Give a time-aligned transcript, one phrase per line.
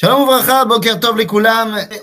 [0.00, 1.18] Shalom Vracha, Boker Tov.
[1.20, 1.26] Et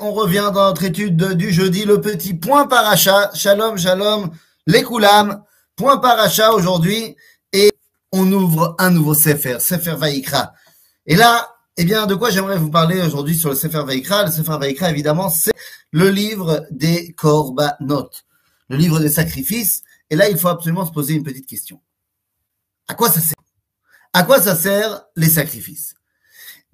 [0.01, 3.31] on revient dans notre étude du jeudi, le petit point paracha.
[3.33, 4.31] Shalom, shalom,
[4.67, 5.45] les Koulam.
[5.77, 7.15] Point paracha aujourd'hui.
[7.53, 7.71] Et
[8.11, 10.51] on ouvre un nouveau Sefer, Sefer Vaikra.
[11.05, 14.25] Et là, eh bien, de quoi j'aimerais vous parler aujourd'hui sur le Sefer Vaikra?
[14.25, 15.53] Le Sefer Vaikra, évidemment, c'est
[15.91, 18.09] le livre des Korbanot.
[18.67, 19.83] Le livre des sacrifices.
[20.09, 21.79] Et là, il faut absolument se poser une petite question.
[22.89, 23.37] À quoi ça sert?
[24.11, 25.95] À quoi ça sert les sacrifices?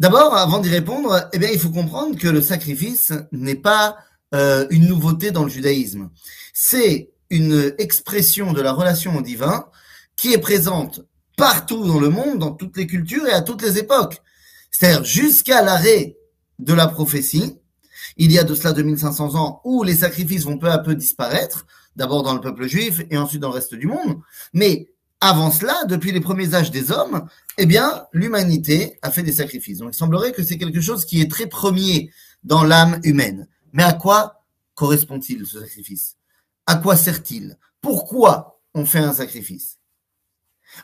[0.02, 4.00] D'abord, avant d'y répondre, eh bien, il faut comprendre que le sacrifice n'est pas
[4.34, 6.10] euh, une nouveauté dans le judaïsme.
[6.56, 9.68] C'est une expression de la relation au divin
[10.16, 11.02] qui est présente
[11.38, 14.24] partout dans le monde, dans toutes les cultures et à toutes les époques.
[14.72, 16.18] C'est-à-dire jusqu'à l'arrêt
[16.58, 17.60] de la prophétie,
[18.18, 21.68] il y a de cela 2500 ans où les sacrifices vont peu à peu disparaître,
[21.96, 24.20] d'abord dans le peuple juif et ensuite dans le reste du monde.
[24.52, 24.88] Mais
[25.22, 27.28] avant cela, depuis les premiers âges des hommes,
[27.60, 29.78] eh bien, l'humanité a fait des sacrifices.
[29.78, 32.12] Donc, il semblerait que c'est quelque chose qui est très premier
[32.44, 33.48] dans l'âme humaine.
[33.72, 36.18] Mais à quoi correspond-il ce sacrifice?
[36.66, 37.58] À quoi sert-il?
[37.82, 39.78] Pourquoi on fait un sacrifice?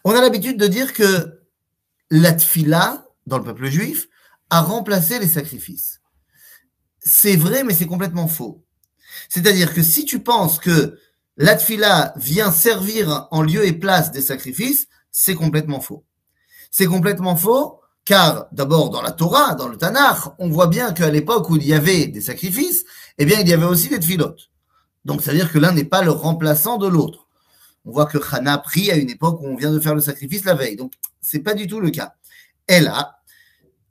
[0.03, 1.41] On a l'habitude de dire que
[2.11, 4.07] la tfila, dans le peuple juif,
[4.51, 5.99] a remplacé les sacrifices.
[6.99, 8.63] C'est vrai, mais c'est complètement faux.
[9.29, 10.99] C'est-à-dire que si tu penses que
[11.37, 16.03] la tfila vient servir en lieu et place des sacrifices, c'est complètement faux.
[16.71, 21.11] C'est complètement faux, car d'abord dans la Torah, dans le Tanakh, on voit bien qu'à
[21.11, 22.85] l'époque où il y avait des sacrifices,
[23.17, 24.49] eh bien il y avait aussi des tfilotes.
[25.05, 27.27] Donc ça veut dire que l'un n'est pas le remplaçant de l'autre.
[27.85, 30.43] On voit que Hana prie à une époque où on vient de faire le sacrifice
[30.43, 30.75] la veille.
[30.75, 32.13] Donc c'est pas du tout le cas.
[32.67, 33.17] Et là,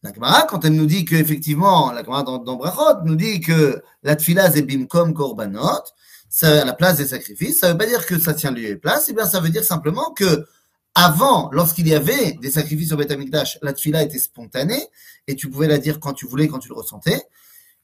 [0.02, 3.83] la Gemara, quand elle nous dit que effectivement, la Gemara dans, Brachot nous dit que
[4.02, 5.83] la tfila c'est bimkom korbanot,
[6.28, 8.77] ça, à la place des sacrifices, ça veut pas dire que ça tient lieu et
[8.77, 10.46] place, eh bien ça veut dire simplement que
[10.94, 13.14] avant, lorsqu'il y avait des sacrifices au Beth
[13.60, 14.83] la tfila était spontanée
[15.27, 17.22] et tu pouvais la dire quand tu voulais, quand tu le ressentais.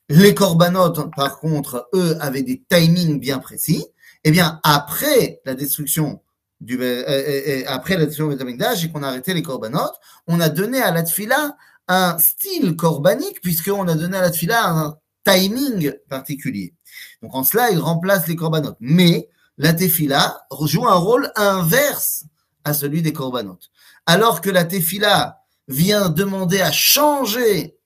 [0.09, 3.85] Les corbanotes, par contre, eux, avaient des timings bien précis.
[4.25, 6.23] Eh bien, après la destruction
[6.63, 9.95] du, euh, euh, après la destruction du Beth et qu'on a arrêté les corbanotes,
[10.27, 11.57] on a donné à la tfila
[11.89, 16.75] un style corbanique puisqu'on a donné à la tfila un timing particulier.
[17.23, 18.77] Donc en cela, il remplace les corbanotes.
[18.81, 19.29] Mais
[19.59, 22.25] la tefila joue un rôle inverse
[22.65, 23.71] à celui des corbanotes.
[24.07, 25.39] Alors que la tefila
[25.69, 27.77] vient demander à changer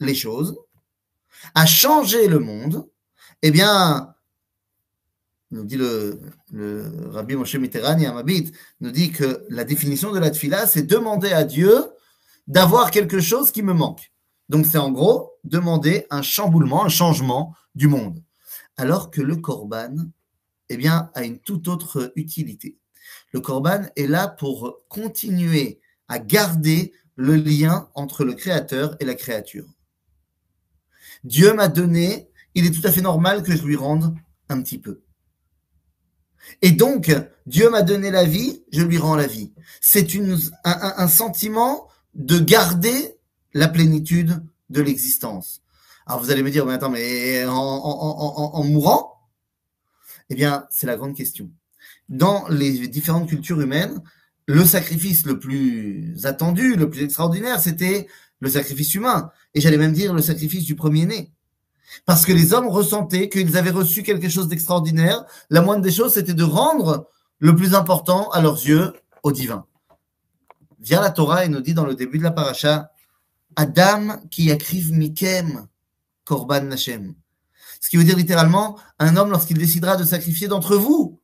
[0.00, 0.56] les choses,
[1.54, 2.86] à changer le monde,
[3.42, 4.14] eh bien,
[5.50, 6.20] nous dit le,
[6.52, 11.32] le Rabbi Moshe Mitterrani Amabit, nous dit que la définition de la tefila, c'est demander
[11.32, 11.84] à Dieu
[12.46, 14.12] d'avoir quelque chose qui me manque.
[14.52, 18.22] Donc c'est en gros demander un chamboulement, un changement du monde.
[18.76, 19.94] Alors que le korban,
[20.68, 22.76] eh bien, a une toute autre utilité.
[23.32, 29.14] Le korban est là pour continuer à garder le lien entre le créateur et la
[29.14, 29.72] créature.
[31.24, 34.14] Dieu m'a donné, il est tout à fait normal que je lui rende
[34.50, 35.00] un petit peu.
[36.60, 37.10] Et donc,
[37.46, 39.54] Dieu m'a donné la vie, je lui rends la vie.
[39.80, 40.06] C'est
[40.64, 43.16] un sentiment de garder
[43.54, 45.62] la plénitude de l'existence.
[46.06, 49.20] Alors vous allez me dire, mais attends, mais en, mourant?
[50.30, 51.50] Eh bien, c'est la grande question.
[52.08, 54.02] Dans les différentes cultures humaines,
[54.46, 58.08] le sacrifice le plus attendu, le plus extraordinaire, c'était
[58.40, 59.30] le sacrifice humain.
[59.54, 61.32] Et j'allais même dire le sacrifice du premier-né.
[62.06, 65.24] Parce que les hommes ressentaient qu'ils avaient reçu quelque chose d'extraordinaire.
[65.50, 67.08] La moindre des choses, c'était de rendre
[67.38, 68.92] le plus important à leurs yeux
[69.22, 69.66] au divin.
[70.80, 72.90] Vient la Torah et nous dit dans le début de la paracha,
[73.56, 75.66] Adam qui akriv mikem
[76.24, 77.14] korban Hashem.
[77.80, 81.20] Ce qui veut dire littéralement un homme lorsqu'il décidera de sacrifier d'entre vous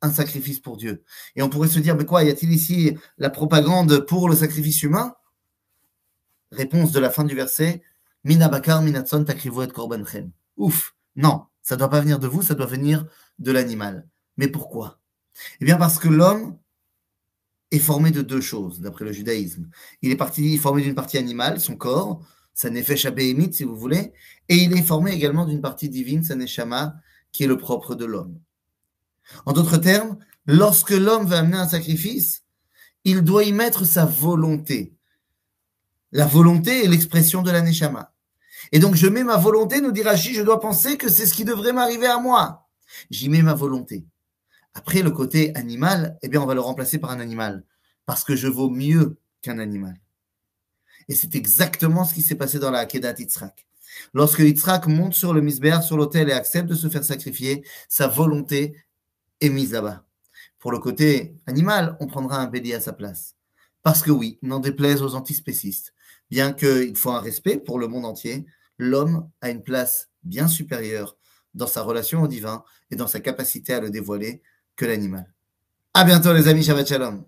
[0.00, 1.04] un sacrifice pour Dieu.
[1.36, 4.82] Et on pourrait se dire, mais quoi, y a-t-il ici la propagande pour le sacrifice
[4.82, 5.14] humain?
[6.50, 7.82] Réponse de la fin du verset,
[8.24, 10.30] Mina bakar minatson takrivu et korbanchem.
[10.56, 13.06] Ouf, non, ça ne doit pas venir de vous, ça doit venir
[13.38, 14.06] de l'animal.
[14.36, 15.00] Mais pourquoi?
[15.60, 16.56] Eh bien parce que l'homme
[17.72, 19.68] est formé de deux choses, d'après le judaïsme.
[20.02, 22.22] Il est parti, formé d'une partie animale, son corps,
[22.54, 24.12] sa nefesh abéhémite, si vous voulez,
[24.48, 26.94] et il est formé également d'une partie divine, sa neshama,
[27.32, 28.38] qui est le propre de l'homme.
[29.46, 32.44] En d'autres termes, lorsque l'homme va amener un sacrifice,
[33.04, 34.94] il doit y mettre sa volonté.
[36.12, 38.12] La volonté est l'expression de la neshama.
[38.70, 41.34] Et donc, je mets ma volonté, nous dit Rashi, je dois penser que c'est ce
[41.34, 42.68] qui devrait m'arriver à moi.
[43.10, 44.04] J'y mets ma volonté.
[44.74, 47.64] Après, le côté animal, eh bien, on va le remplacer par un animal.
[48.06, 49.96] Parce que je vaux mieux qu'un animal.
[51.08, 53.66] Et c'est exactement ce qui s'est passé dans la Akedat Yitzhak.
[54.14, 58.08] Lorsque Yitzhak monte sur le misbéar, sur l'autel et accepte de se faire sacrifier, sa
[58.08, 58.76] volonté
[59.40, 60.04] est mise là-bas.
[60.58, 63.36] Pour le côté animal, on prendra un bélier à sa place.
[63.82, 65.92] Parce que oui, n'en déplaise aux antispécistes,
[66.30, 68.46] bien qu'il faut un respect pour le monde entier,
[68.78, 71.16] l'homme a une place bien supérieure
[71.54, 74.40] dans sa relation au divin et dans sa capacité à le dévoiler
[74.76, 75.32] que l'animal.
[75.94, 77.24] À bientôt les amis, Shabbat Shalom.